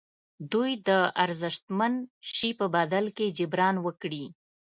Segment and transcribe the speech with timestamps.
[0.51, 0.89] دوی د
[1.23, 1.93] ارزښتمن
[2.33, 4.25] شي په بدل کې جبران وکړي.